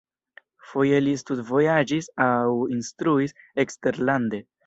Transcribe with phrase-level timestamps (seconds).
[0.69, 2.31] Foje li studvojaĝis aŭ
[2.79, 4.43] instruis eksterlande.